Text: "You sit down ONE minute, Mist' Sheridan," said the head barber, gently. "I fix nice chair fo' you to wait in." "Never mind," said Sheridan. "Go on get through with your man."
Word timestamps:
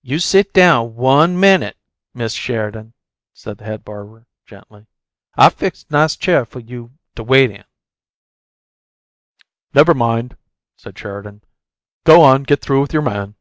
"You 0.00 0.18
sit 0.18 0.54
down 0.54 0.94
ONE 0.94 1.38
minute, 1.38 1.76
Mist' 2.14 2.38
Sheridan," 2.38 2.94
said 3.34 3.58
the 3.58 3.66
head 3.66 3.84
barber, 3.84 4.26
gently. 4.46 4.86
"I 5.34 5.50
fix 5.50 5.84
nice 5.90 6.16
chair 6.16 6.46
fo' 6.46 6.60
you 6.60 6.92
to 7.16 7.22
wait 7.22 7.50
in." 7.50 7.64
"Never 9.74 9.92
mind," 9.92 10.38
said 10.74 10.98
Sheridan. 10.98 11.44
"Go 12.04 12.22
on 12.22 12.44
get 12.44 12.62
through 12.62 12.80
with 12.80 12.94
your 12.94 13.02
man." 13.02 13.34